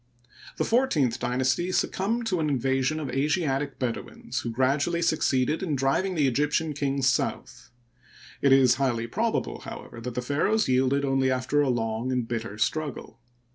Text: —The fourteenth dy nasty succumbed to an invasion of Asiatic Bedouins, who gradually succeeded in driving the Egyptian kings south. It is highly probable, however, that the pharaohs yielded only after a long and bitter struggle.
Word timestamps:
—The 0.57 0.65
fourteenth 0.65 1.19
dy 1.19 1.35
nasty 1.37 1.71
succumbed 1.71 2.25
to 2.25 2.39
an 2.39 2.49
invasion 2.49 2.99
of 2.99 3.11
Asiatic 3.11 3.77
Bedouins, 3.77 4.39
who 4.39 4.49
gradually 4.49 5.03
succeeded 5.03 5.61
in 5.61 5.75
driving 5.75 6.15
the 6.15 6.25
Egyptian 6.27 6.73
kings 6.73 7.07
south. 7.07 7.69
It 8.41 8.51
is 8.51 8.73
highly 8.81 9.05
probable, 9.05 9.59
however, 9.59 10.01
that 10.01 10.15
the 10.15 10.23
pharaohs 10.23 10.67
yielded 10.67 11.05
only 11.05 11.29
after 11.29 11.61
a 11.61 11.69
long 11.69 12.11
and 12.11 12.27
bitter 12.27 12.57
struggle. 12.57 13.19